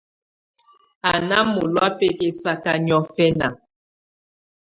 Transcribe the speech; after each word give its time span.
Á́ 1.11 1.17
ná 1.27 1.37
mɔ̀lɔá 1.53 1.87
bɛkɛsaka 1.97 2.71
niɔ̀fɛna. 2.85 3.47